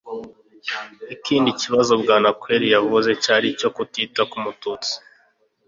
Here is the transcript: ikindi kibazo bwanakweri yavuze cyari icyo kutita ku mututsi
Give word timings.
ikindi 1.15 1.49
kibazo 1.61 1.91
bwanakweri 2.01 2.65
yavuze 2.75 3.09
cyari 3.23 3.45
icyo 3.53 3.69
kutita 3.75 4.21
ku 4.29 4.37
mututsi 4.45 4.93